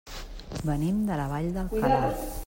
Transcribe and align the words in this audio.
Venim 0.69 1.03
de 1.09 1.19
la 1.21 1.27
Vall 1.33 1.51
d'Alcalà. 1.59 2.01